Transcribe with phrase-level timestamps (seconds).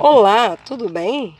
[0.00, 1.34] Olá, tudo bem?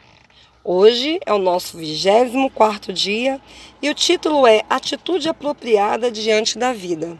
[0.65, 3.41] Hoje é o nosso 24 dia
[3.81, 7.17] e o título é Atitude apropriada diante da vida.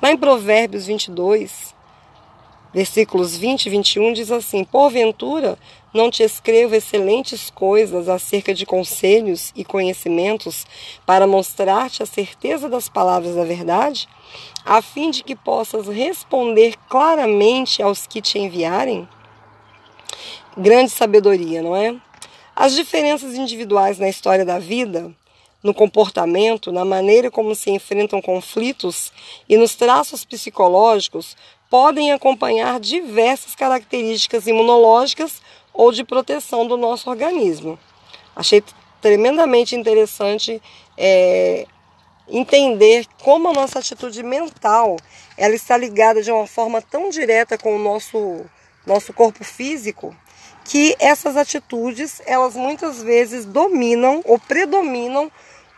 [0.00, 1.74] Lá em Provérbios 22,
[2.72, 5.58] versículos 20 e 21 diz assim: Porventura
[5.92, 10.64] não te escrevo excelentes coisas acerca de conselhos e conhecimentos
[11.04, 14.08] para mostrar-te a certeza das palavras da verdade,
[14.64, 19.08] a fim de que possas responder claramente aos que te enviarem?
[20.56, 21.94] Grande sabedoria, não é?
[22.54, 25.12] As diferenças individuais na história da vida,
[25.62, 29.12] no comportamento, na maneira como se enfrentam conflitos
[29.48, 31.36] e nos traços psicológicos
[31.68, 35.42] podem acompanhar diversas características imunológicas
[35.72, 37.78] ou de proteção do nosso organismo.
[38.36, 38.62] Achei
[39.00, 40.62] tremendamente interessante
[40.96, 41.66] é,
[42.28, 44.96] entender como a nossa atitude mental
[45.36, 48.44] ela está ligada de uma forma tão direta com o nosso,
[48.86, 50.14] nosso corpo físico
[50.64, 55.30] que essas atitudes, elas muitas vezes dominam ou predominam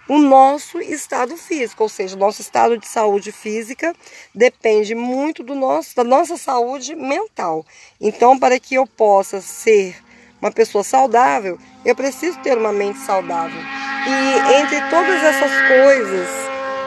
[0.09, 3.93] o nosso estado físico, ou seja, o nosso estado de saúde física
[4.33, 7.67] depende muito do nosso, da nossa saúde mental.
[8.01, 9.97] Então, para que eu possa ser
[10.41, 13.61] uma pessoa saudável, eu preciso ter uma mente saudável.
[14.07, 16.29] E entre todas essas coisas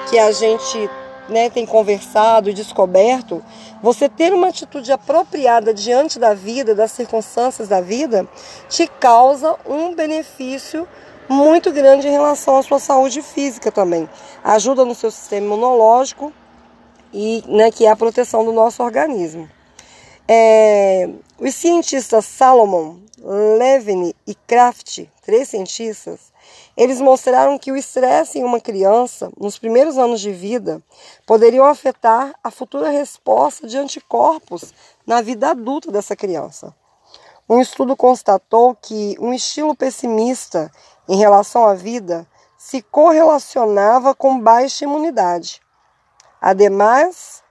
[0.09, 0.89] que a gente
[1.30, 3.44] né, tem conversado e descoberto,
[3.81, 8.27] você ter uma atitude apropriada diante da vida, das circunstâncias da vida,
[8.67, 10.88] te causa um benefício
[11.27, 14.09] muito grande em relação à sua saúde física também.
[14.44, 16.33] Ajuda no seu sistema imunológico
[17.13, 19.49] e né, que é a proteção do nosso organismo.
[20.31, 22.99] É, os cientistas Salomon,
[23.58, 26.31] Levine e Kraft, três cientistas,
[26.77, 30.83] eles mostraram que o estresse em uma criança, nos primeiros anos de vida,
[31.25, 34.71] poderiam afetar a futura resposta de anticorpos
[35.03, 36.75] na vida adulta dessa criança.
[37.49, 40.71] Um estudo constatou que um estilo pessimista
[41.08, 45.59] em relação à vida se correlacionava com baixa imunidade.
[46.39, 47.42] Ademais,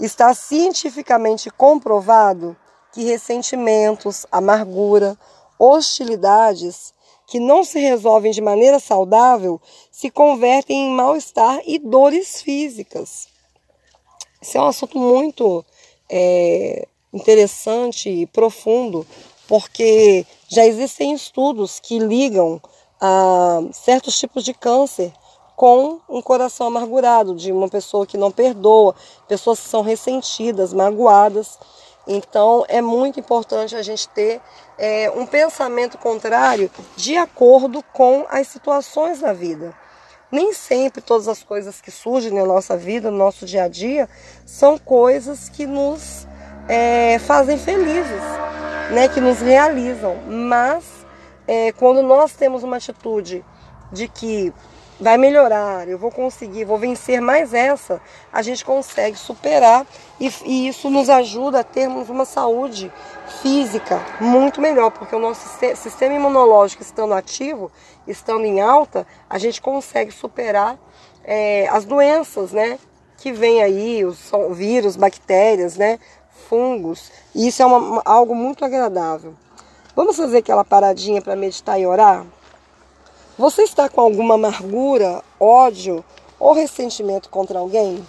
[0.00, 2.56] está cientificamente comprovado
[2.92, 5.18] que ressentimentos, amargura,
[5.58, 6.94] hostilidades
[7.26, 9.60] que não se resolvem de maneira saudável
[9.90, 13.28] se convertem em mal-estar e dores físicas.
[14.40, 15.64] Esse é um assunto muito
[16.08, 19.06] é, interessante e profundo,
[19.48, 22.60] porque já existem estudos que ligam
[23.00, 25.12] a certos tipos de câncer
[25.56, 28.94] com um coração amargurado, de uma pessoa que não perdoa,
[29.28, 31.58] pessoas que são ressentidas, magoadas.
[32.06, 34.40] Então é muito importante a gente ter
[34.76, 39.74] é, um pensamento contrário de acordo com as situações da vida.
[40.30, 44.08] Nem sempre todas as coisas que surgem na nossa vida, no nosso dia a dia,
[44.44, 46.26] são coisas que nos
[46.68, 48.22] é, fazem felizes,
[48.90, 50.16] né, que nos realizam.
[50.26, 50.84] Mas
[51.46, 53.44] é, quando nós temos uma atitude
[53.92, 54.52] de que
[55.00, 58.00] vai melhorar, eu vou conseguir, vou vencer mais essa,
[58.32, 59.86] a gente consegue superar
[60.20, 62.92] e, e, isso nos ajuda a termos uma saúde
[63.42, 67.70] física muito melhor, porque o nosso sistema imunológico estando ativo,
[68.06, 70.78] estando em alta, a gente consegue superar
[71.24, 72.78] é, as doenças, né?
[73.16, 75.98] Que vem aí, os vírus, bactérias, né?
[76.48, 79.34] Fungos, e isso é uma, algo muito agradável.
[79.96, 82.26] Vamos fazer aquela paradinha para meditar e orar?
[83.36, 86.04] Você está com alguma amargura, ódio
[86.38, 88.06] ou ressentimento contra alguém?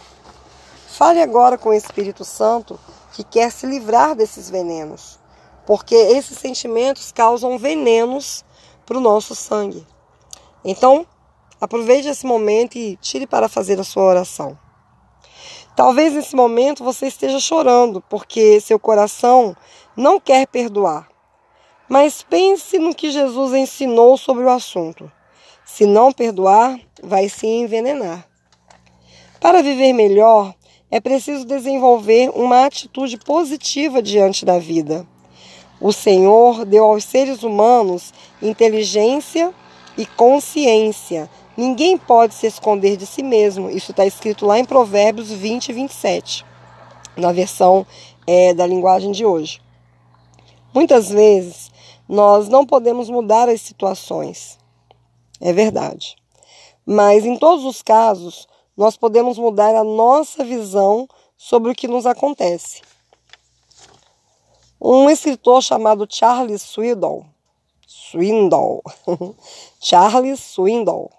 [0.87, 2.79] Fale agora com o Espírito Santo
[3.11, 5.17] que quer se livrar desses venenos,
[5.65, 8.45] porque esses sentimentos causam venenos
[8.85, 9.83] para o nosso sangue.
[10.63, 11.07] Então,
[11.59, 14.55] aproveite esse momento e tire para fazer a sua oração.
[15.75, 19.57] Talvez nesse momento você esteja chorando porque seu coração
[19.97, 21.14] não quer perdoar.
[21.88, 25.12] Mas pense no que Jesus ensinou sobre o assunto.
[25.63, 28.28] Se não perdoar, vai se envenenar.
[29.40, 30.53] Para viver melhor,
[30.90, 35.06] é preciso desenvolver uma atitude positiva diante da vida.
[35.79, 39.53] O Senhor deu aos seres humanos inteligência
[39.97, 41.29] e consciência.
[41.55, 43.70] Ninguém pode se esconder de si mesmo.
[43.70, 46.46] Isso está escrito lá em Provérbios 20 e 27,
[47.16, 47.85] na versão
[48.26, 49.61] é, da linguagem de hoje.
[50.73, 51.72] Muitas vezes
[52.07, 54.57] nós não podemos mudar as situações.
[55.41, 56.16] É verdade.
[56.85, 58.47] Mas em todos os casos,
[58.78, 61.07] nós podemos mudar a nossa visão
[61.37, 62.81] sobre o que nos acontece.
[64.79, 67.25] Um escritor chamado Charles Swindoll,
[67.87, 68.84] Swindoll,
[69.79, 71.11] Charles Swindoll,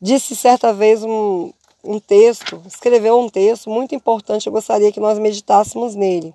[0.00, 1.50] disse certa vez um,
[1.82, 6.34] um texto, escreveu um texto muito importante, eu gostaria que nós meditássemos nele.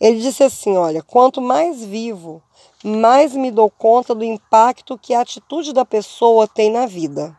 [0.00, 2.42] Ele disse assim: Olha, quanto mais vivo,
[2.84, 7.36] mais me dou conta do impacto que a atitude da pessoa tem na vida.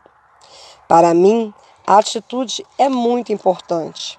[0.88, 1.52] Para mim,
[1.86, 4.18] a atitude é muito importante.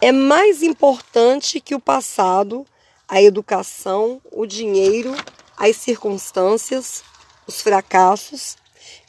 [0.00, 2.64] É mais importante que o passado,
[3.08, 5.14] a educação, o dinheiro,
[5.56, 7.02] as circunstâncias,
[7.46, 8.56] os fracassos.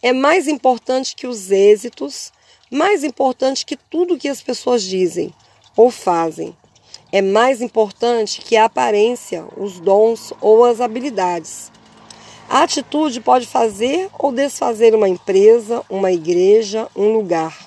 [0.01, 2.31] É mais importante que os êxitos,
[2.71, 5.33] mais importante que tudo que as pessoas dizem
[5.75, 6.57] ou fazem.
[7.11, 11.71] É mais importante que a aparência, os dons ou as habilidades.
[12.47, 17.57] A atitude pode fazer ou desfazer uma empresa, uma igreja, um lugar.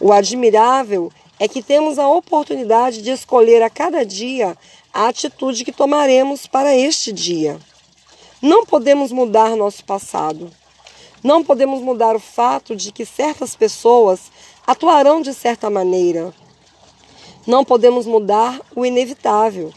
[0.00, 1.10] O admirável
[1.40, 4.56] é que temos a oportunidade de escolher a cada dia
[4.94, 7.58] a atitude que tomaremos para este dia.
[8.40, 10.48] Não podemos mudar nosso passado.
[11.22, 14.30] Não podemos mudar o fato de que certas pessoas
[14.64, 16.32] atuarão de certa maneira,
[17.46, 19.72] não podemos mudar o inevitável.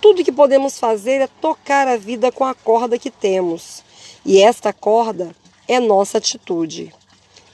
[0.00, 3.82] Tudo que podemos fazer é tocar a vida com a corda que temos,
[4.24, 5.34] e esta corda
[5.68, 6.92] é nossa atitude.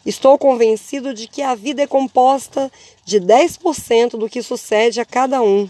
[0.04, 2.72] Estou convencido de que a vida é composta
[3.04, 5.68] de 10% do que sucede a cada um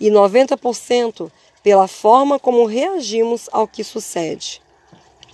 [0.00, 1.30] e 90%
[1.62, 4.62] pela forma como reagimos ao que sucede.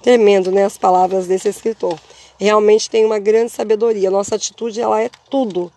[0.03, 1.99] Tremendo, né, as palavras desse escritor.
[2.39, 4.11] Realmente tem uma grande sabedoria.
[4.11, 5.71] Nossa atitude ela é tudo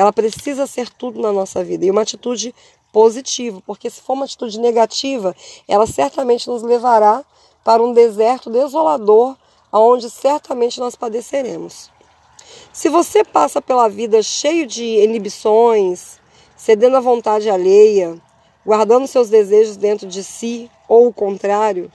[0.00, 2.54] ela precisa ser tudo na nossa vida e uma atitude
[2.90, 5.36] positiva, porque se for uma atitude negativa,
[5.68, 7.22] ela certamente nos levará
[7.62, 9.36] para um deserto desolador,
[9.70, 11.90] aonde certamente nós padeceremos.
[12.72, 16.18] Se você passa pela vida cheio de inibições,
[16.56, 18.18] cedendo à vontade alheia,
[18.64, 21.92] guardando seus desejos dentro de si, ou o contrário,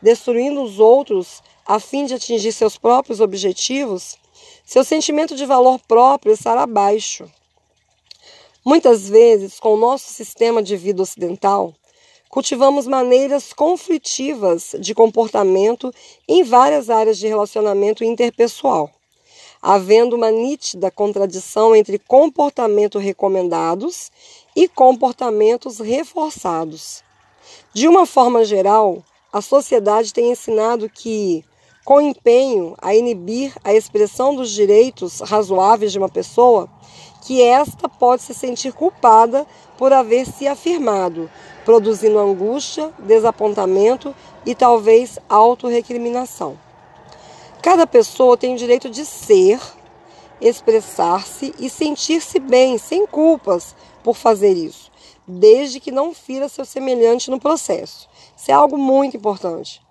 [0.00, 4.16] destruindo os outros a fim de atingir seus próprios objetivos,
[4.64, 7.28] seu sentimento de valor próprio estará baixo.
[8.68, 11.72] Muitas vezes, com o nosso sistema de vida ocidental,
[12.28, 15.90] cultivamos maneiras conflitivas de comportamento
[16.28, 18.90] em várias áreas de relacionamento interpessoal,
[19.62, 24.12] havendo uma nítida contradição entre comportamentos recomendados
[24.54, 27.02] e comportamentos reforçados.
[27.72, 31.42] De uma forma geral, a sociedade tem ensinado que,
[31.86, 36.68] com empenho a inibir a expressão dos direitos razoáveis de uma pessoa,
[37.22, 41.30] que esta pode se sentir culpada por haver se afirmado,
[41.64, 44.14] produzindo angústia, desapontamento
[44.46, 46.58] e talvez autorrecriminação.
[47.62, 49.60] Cada pessoa tem o direito de ser,
[50.40, 54.90] expressar-se e sentir-se bem, sem culpas, por fazer isso,
[55.26, 58.08] desde que não fira seu semelhante no processo.
[58.36, 59.82] Isso é algo muito importante.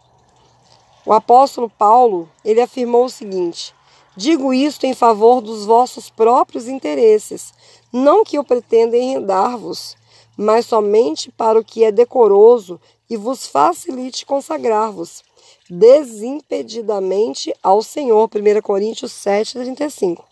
[1.05, 3.73] O apóstolo Paulo, ele afirmou o seguinte:
[4.17, 7.53] Digo isto em favor dos vossos próprios interesses,
[7.93, 9.95] não que eu pretenda enredar-vos,
[10.35, 15.23] mas somente para o que é decoroso e vos facilite consagrar-vos
[15.69, 18.27] desimpedidamente ao Senhor.
[18.27, 20.25] 1 Coríntios 7, 35.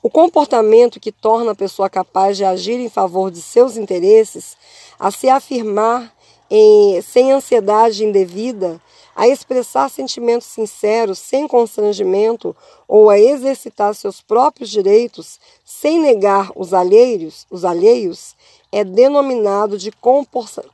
[0.00, 4.56] O comportamento que torna a pessoa capaz de agir em favor de seus interesses,
[5.00, 6.14] a se afirmar
[6.54, 8.78] em, sem ansiedade indevida,
[9.16, 12.54] a expressar sentimentos sinceros sem constrangimento
[12.86, 18.36] ou a exercitar seus próprios direitos sem negar os alheios, os alheios
[18.70, 19.90] é denominado de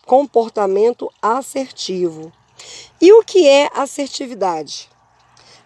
[0.05, 2.33] comportamento assertivo.
[3.01, 4.89] E o que é assertividade?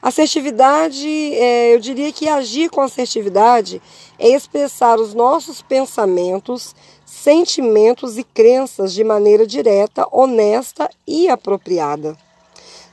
[0.03, 3.81] Assertividade, é, eu diria que agir com assertividade
[4.19, 6.75] é expressar os nossos pensamentos,
[7.23, 12.17] sentimentos e crenças de maneira direta, honesta e apropriada.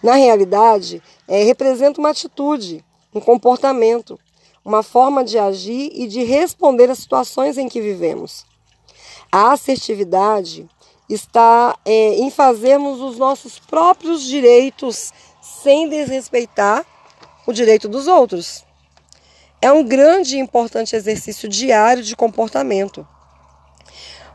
[0.03, 4.19] Na realidade, é, representa uma atitude, um comportamento,
[4.63, 8.45] uma forma de agir e de responder às situações em que vivemos.
[9.31, 10.69] A assertividade
[11.09, 16.85] está é, em fazermos os nossos próprios direitos sem desrespeitar
[17.47, 18.63] o direito dos outros.
[19.59, 23.07] É um grande e importante exercício diário de comportamento.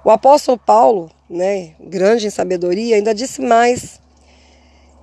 [0.04, 4.00] O apóstolo Paulo, né, grande em sabedoria, ainda disse mais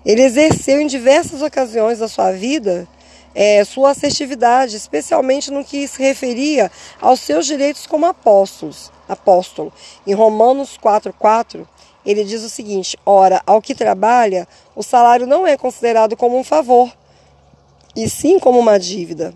[0.05, 2.88] ele exerceu em diversas ocasiões da sua vida
[3.34, 9.72] é, sua assertividade, especialmente no que se referia aos seus direitos como apóstolos, apóstolo.
[10.05, 11.65] Em Romanos 4,4,
[12.05, 16.43] ele diz o seguinte: Ora, ao que trabalha, o salário não é considerado como um
[16.43, 16.91] favor,
[17.96, 19.34] e sim como uma dívida.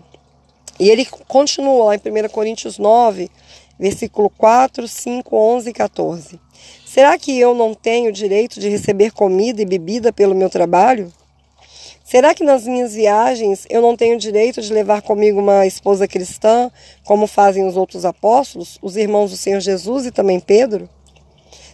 [0.78, 3.30] E ele continua lá em 1 Coríntios 9,
[3.78, 6.40] versículo 4, 5, 11 e 14.
[6.84, 11.12] Será que eu não tenho direito de receber comida e bebida pelo meu trabalho?
[12.04, 16.70] Será que nas minhas viagens eu não tenho direito de levar comigo uma esposa cristã,
[17.04, 20.88] como fazem os outros apóstolos, os irmãos do Senhor Jesus e também Pedro?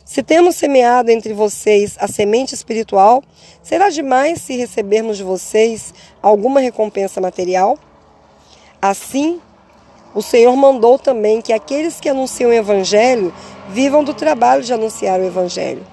[0.05, 3.23] Se temos semeado entre vocês a semente espiritual,
[3.63, 7.79] será demais se recebermos de vocês alguma recompensa material?
[8.81, 9.41] Assim,
[10.14, 13.33] o Senhor mandou também que aqueles que anunciam o Evangelho
[13.71, 15.87] vivam do trabalho de anunciar o Evangelho.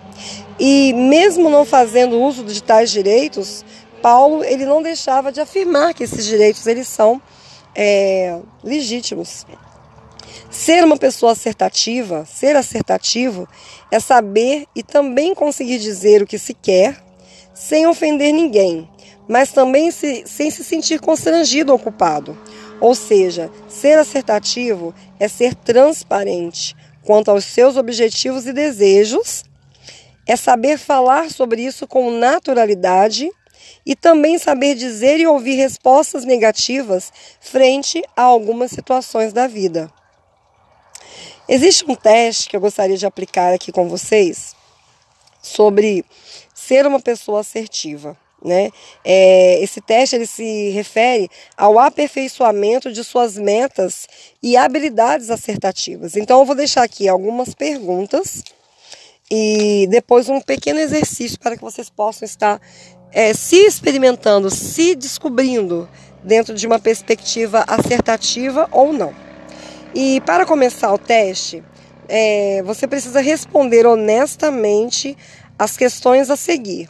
[0.59, 3.63] E mesmo não fazendo uso de tais direitos,
[4.01, 7.21] Paulo ele não deixava de afirmar que esses direitos eles são
[7.73, 9.45] é, legítimos.
[10.49, 13.47] Ser uma pessoa assertativa, ser assertativo,
[13.91, 16.97] é saber e também conseguir dizer o que se quer,
[17.53, 18.89] sem ofender ninguém,
[19.27, 22.38] mas também se, sem se sentir constrangido ou ocupado.
[22.79, 29.43] Ou seja, ser assertativo é ser transparente quanto aos seus objetivos e desejos,
[30.27, 33.29] é saber falar sobre isso com naturalidade
[33.86, 39.91] e também saber dizer e ouvir respostas negativas frente a algumas situações da vida.
[41.48, 44.55] Existe um teste que eu gostaria de aplicar aqui com vocês
[45.41, 46.05] sobre
[46.53, 48.15] ser uma pessoa assertiva.
[48.43, 48.72] Né?
[49.03, 54.08] É, esse teste ele se refere ao aperfeiçoamento de suas metas
[54.41, 56.15] e habilidades assertativas.
[56.15, 58.43] Então, eu vou deixar aqui algumas perguntas
[59.29, 62.62] e depois um pequeno exercício para que vocês possam estar
[63.12, 65.89] é, se experimentando, se descobrindo
[66.24, 69.13] dentro de uma perspectiva assertativa ou não.
[69.93, 71.63] E para começar o teste,
[72.08, 75.17] é, você precisa responder honestamente
[75.58, 76.89] as questões a seguir.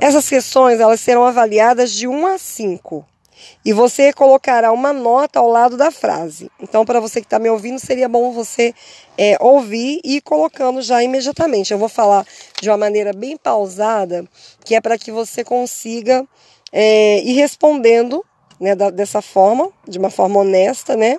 [0.00, 3.04] Essas questões elas serão avaliadas de 1 a 5
[3.64, 6.50] e você colocará uma nota ao lado da frase.
[6.60, 8.74] Então, para você que está me ouvindo, seria bom você
[9.16, 11.72] é, ouvir e ir colocando já imediatamente.
[11.72, 12.24] Eu vou falar
[12.60, 14.24] de uma maneira bem pausada,
[14.64, 16.26] que é para que você consiga
[16.72, 18.24] é, ir respondendo
[18.60, 21.18] né, da, dessa forma, de uma forma honesta, né?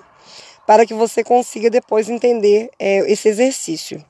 [0.66, 4.04] Para que você consiga depois entender é, esse exercício.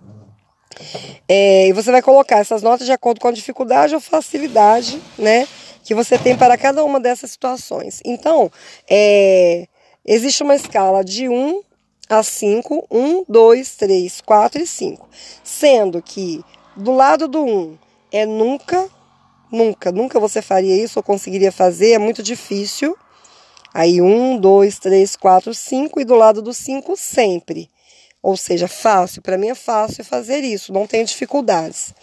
[1.29, 5.47] É, e você vai colocar essas notas de acordo com a dificuldade ou facilidade, né?
[5.85, 8.01] Que você tem para cada uma dessas situações.
[8.05, 8.51] Então,
[8.89, 9.67] é,
[10.05, 11.63] existe uma escala de 1
[12.09, 15.09] a 5, 1, 2, 3, 4 e 5.
[15.45, 16.43] Sendo que
[16.77, 17.79] do lado do 1
[18.11, 18.89] é nunca,
[19.53, 22.97] nunca, nunca você faria isso ou conseguiria fazer, é muito difícil.
[23.75, 27.71] Aí 1, 2, 3, 4, 5 e do lado do 5 sempre.
[28.23, 31.95] Ou seja, fácil, para mim é fácil fazer isso, não tenho dificuldades.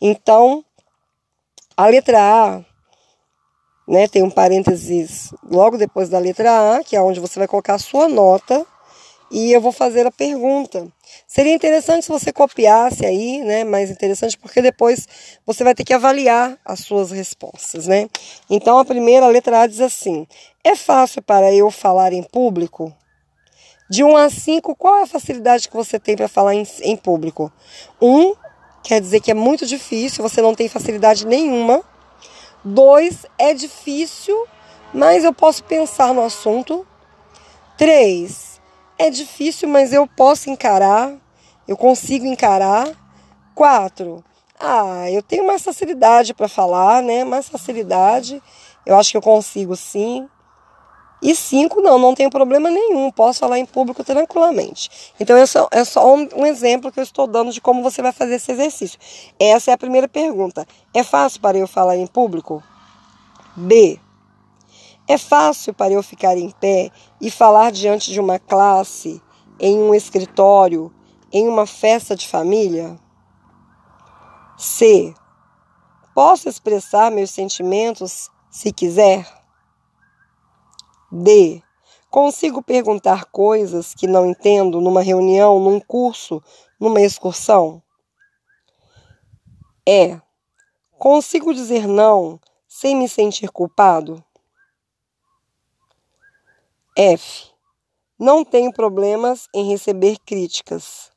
[0.00, 0.64] Então,
[1.76, 2.64] a letra A,
[3.86, 7.74] né, tem um parênteses logo depois da letra A, que é onde você vai colocar
[7.74, 8.66] a sua nota,
[9.30, 10.88] e eu vou fazer a pergunta.
[11.26, 13.64] Seria interessante se você copiasse aí, né?
[13.64, 15.06] Mais interessante porque depois
[15.44, 18.08] você vai ter que avaliar as suas respostas, né?
[18.48, 20.26] Então a primeira letra A diz assim:
[20.64, 22.94] É fácil para eu falar em público?
[23.88, 26.96] De 1 a 5, qual é a facilidade que você tem para falar em, em
[26.96, 27.52] público?
[28.00, 28.34] 1
[28.82, 31.82] quer dizer que é muito difícil, você não tem facilidade nenhuma.
[32.64, 34.46] 2 é difícil,
[34.92, 36.86] mas eu posso pensar no assunto.
[37.76, 38.60] 3
[38.98, 41.14] é difícil, mas eu posso encarar,
[41.66, 42.88] eu consigo encarar.
[43.54, 44.24] 4
[44.60, 47.22] ah, eu tenho mais facilidade para falar, né?
[47.22, 48.42] Mais facilidade.
[48.84, 50.28] Eu acho que eu consigo sim.
[51.20, 55.12] E cinco, não, não tenho problema nenhum, posso falar em público tranquilamente.
[55.18, 58.00] Então, é só, é só um, um, exemplo que eu estou dando de como você
[58.00, 58.98] vai fazer esse exercício.
[59.38, 60.66] Essa é a primeira pergunta.
[60.94, 62.62] É fácil para eu falar em público?
[63.56, 63.98] B.
[65.08, 69.20] É fácil para eu ficar em pé e falar diante de uma classe,
[69.58, 70.92] em um escritório,
[71.32, 72.96] em uma festa de família?
[74.56, 75.12] C.
[76.14, 79.37] Posso expressar meus sentimentos se quiser?
[81.10, 81.62] D.
[82.10, 86.42] Consigo perguntar coisas que não entendo numa reunião, num curso,
[86.78, 87.82] numa excursão?
[89.86, 90.18] E.
[90.98, 94.22] Consigo dizer não sem me sentir culpado?
[96.96, 97.50] F.
[98.18, 101.10] Não tenho problemas em receber críticas.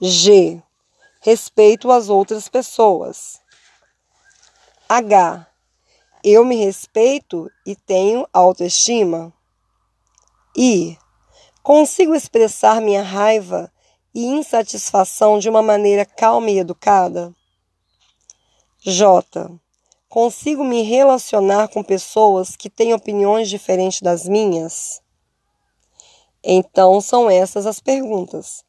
[0.00, 0.62] G.
[1.20, 3.40] Respeito as outras pessoas.
[4.88, 5.46] H.
[6.24, 9.32] Eu me respeito e tenho autoestima.
[10.56, 10.98] I.
[11.62, 13.70] Consigo expressar minha raiva
[14.14, 17.32] e insatisfação de uma maneira calma e educada.
[18.80, 19.50] J.
[20.08, 25.00] Consigo me relacionar com pessoas que têm opiniões diferentes das minhas?
[26.42, 28.64] Então, são essas as perguntas.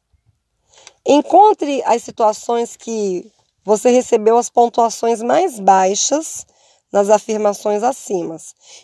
[1.04, 3.32] Encontre as situações que
[3.64, 6.46] você recebeu as pontuações mais baixas
[6.92, 8.36] nas afirmações acima.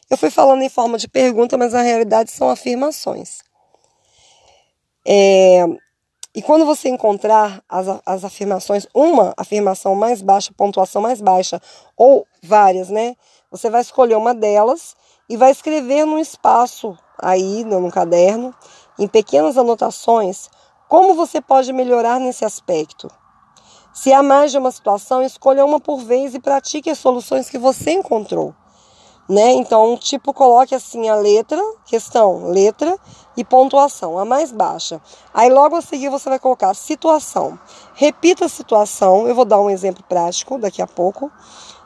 [0.08, 3.40] Eu fui falando em forma de pergunta, mas na realidade são afirmações.
[5.06, 5.64] É,
[6.36, 11.58] E quando você encontrar as, as afirmações, uma afirmação mais baixa, pontuação mais baixa,
[11.96, 13.16] ou várias, né?
[13.50, 14.94] Você vai escolher uma delas
[15.30, 18.54] e vai escrever num espaço aí, no caderno,
[18.98, 20.50] em pequenas anotações,
[20.88, 23.08] como você pode melhorar nesse aspecto.
[23.96, 27.56] Se há mais de uma situação, escolha uma por vez e pratique as soluções que
[27.56, 28.54] você encontrou.
[29.26, 29.52] Né?
[29.52, 32.94] Então, tipo, coloque assim a letra, questão, letra
[33.38, 35.00] e pontuação, a mais baixa.
[35.32, 37.58] Aí logo a seguir você vai colocar situação.
[37.94, 41.32] Repita a situação, eu vou dar um exemplo prático daqui a pouco.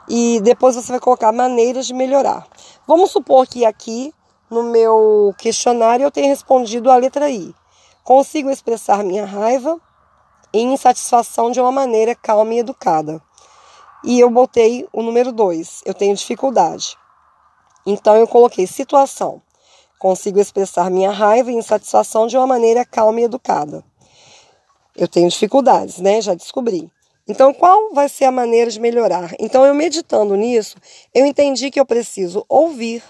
[0.08, 2.44] E depois você vai colocar maneiras de melhorar.
[2.88, 4.12] Vamos supor que aqui
[4.50, 7.54] no meu questionário eu tenha respondido a letra I.
[8.02, 9.80] Consigo expressar minha raiva
[10.52, 13.22] e insatisfação de uma maneira calma e educada.
[14.04, 15.82] E eu botei o número 2.
[15.84, 16.96] Eu tenho dificuldade.
[17.86, 19.42] Então eu coloquei situação.
[19.98, 23.84] Consigo expressar minha raiva e insatisfação de uma maneira calma e educada.
[24.96, 26.20] Eu tenho dificuldades, né?
[26.20, 26.90] Já descobri.
[27.28, 29.34] Então, qual vai ser a maneira de melhorar?
[29.38, 30.76] Então, eu meditando nisso,
[31.14, 33.04] eu entendi que eu preciso ouvir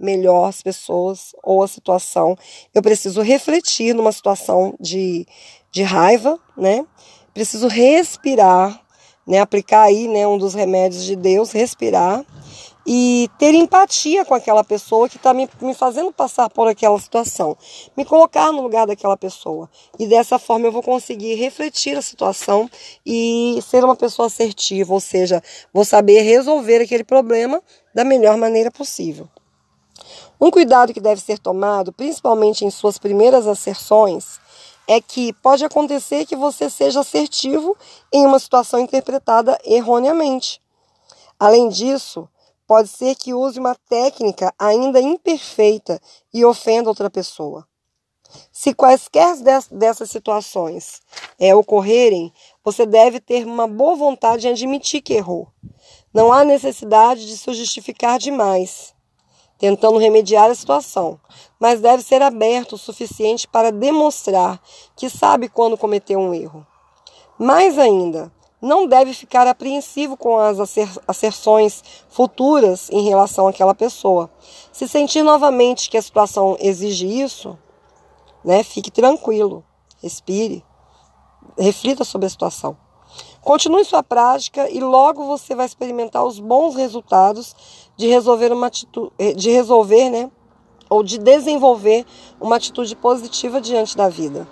[0.00, 2.36] melhor as pessoas ou a situação.
[2.74, 5.26] Eu preciso refletir numa situação de,
[5.70, 6.84] de raiva, né?
[7.34, 8.80] Preciso respirar,
[9.26, 9.40] né?
[9.40, 12.24] Aplicar aí, né, um dos remédios de Deus, respirar
[12.86, 17.56] e ter empatia com aquela pessoa que está me, me fazendo passar por aquela situação,
[17.96, 19.70] me colocar no lugar daquela pessoa.
[19.98, 22.68] E dessa forma eu vou conseguir refletir a situação
[23.04, 25.42] e ser uma pessoa assertiva, ou seja,
[25.72, 27.62] vou saber resolver aquele problema
[27.94, 29.28] da melhor maneira possível.
[30.40, 34.40] Um cuidado que deve ser tomado, principalmente em suas primeiras asserções,
[34.86, 37.76] é que pode acontecer que você seja assertivo
[38.12, 40.60] em uma situação interpretada erroneamente.
[41.38, 42.28] Além disso,
[42.70, 46.00] Pode ser que use uma técnica ainda imperfeita
[46.32, 47.66] e ofenda outra pessoa.
[48.52, 49.34] Se quaisquer
[49.72, 51.02] dessas situações
[51.36, 55.48] é, ocorrerem, você deve ter uma boa vontade em admitir que errou.
[56.14, 58.94] Não há necessidade de se justificar demais,
[59.60, 61.20] tentando remediar a situação,
[61.60, 64.58] mas deve ser aberto o suficiente para demonstrar
[64.96, 66.66] que sabe quando cometeu um erro.
[67.38, 70.58] Mais ainda, não deve ficar apreensivo com as
[71.06, 74.30] asserções futuras em relação àquela pessoa.
[74.72, 77.58] Se sentir novamente que a situação exige isso,
[78.42, 79.62] né, fique tranquilo,
[80.02, 80.64] respire,
[81.58, 82.76] reflita sobre a situação.
[83.42, 87.56] Continue sua prática e logo você vai experimentar os bons resultados
[88.00, 90.30] de resolver uma atitude, eh, de resolver, né,
[90.88, 92.06] ou de desenvolver
[92.40, 94.48] uma atitude positiva diante da vida.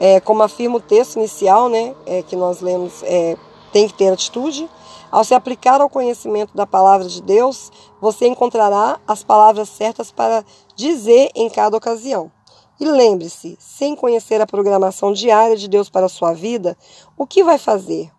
[0.00, 3.36] É, como afirma o texto inicial, né, é, que nós lemos, é,
[3.72, 4.68] tem que ter atitude.
[5.12, 10.44] Ao se aplicar ao conhecimento da palavra de Deus, você encontrará as palavras certas para
[10.74, 12.32] dizer em cada ocasião.
[12.80, 16.76] E lembre-se, sem conhecer a programação diária de Deus para a sua vida,
[17.16, 18.10] o que vai fazer?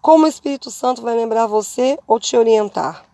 [0.00, 3.11] Como o Espírito Santo vai lembrar você ou te orientar?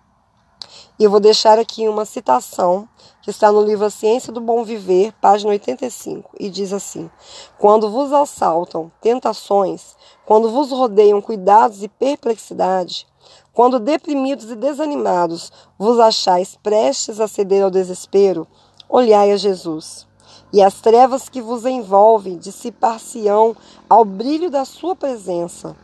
[0.98, 2.88] E eu vou deixar aqui uma citação
[3.22, 7.08] que está no livro A Ciência do Bom Viver, página 85, e diz assim:
[7.56, 9.94] Quando vos assaltam tentações,
[10.26, 13.06] quando vos rodeiam cuidados e perplexidade,
[13.52, 18.44] quando deprimidos e desanimados vos achais prestes a ceder ao desespero,
[18.88, 20.04] olhai a Jesus.
[20.52, 23.54] E as trevas que vos envolvem dissipar-se-ão
[23.88, 25.76] ao brilho da sua presença.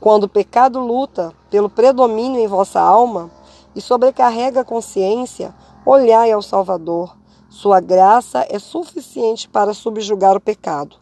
[0.00, 3.30] Quando o pecado luta pelo predomínio em vossa alma,
[3.76, 7.14] e sobrecarrega a consciência, olhai ao Salvador.
[7.50, 10.96] Sua graça é suficiente para subjugar o pecado.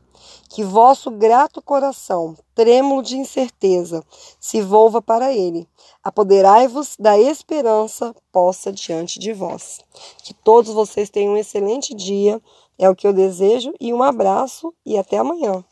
[0.49, 4.05] Que vosso grato coração, trêmulo de incerteza,
[4.41, 5.69] se volva para ele.
[6.03, 9.81] Apoderai-vos da esperança possa diante de vós.
[10.23, 12.43] Que todos vocês tenham um excelente dia,
[12.77, 15.65] é o que eu desejo, e um abraço e até amanhã.